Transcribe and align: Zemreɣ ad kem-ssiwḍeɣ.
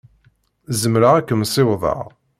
Zemreɣ 0.81 1.13
ad 1.15 1.25
kem-ssiwḍeɣ. 1.27 2.01